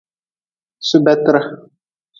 Subetre. 0.89 1.47